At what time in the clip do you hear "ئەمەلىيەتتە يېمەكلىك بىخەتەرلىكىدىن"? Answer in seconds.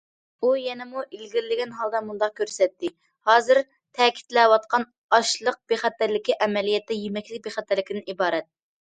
6.47-8.11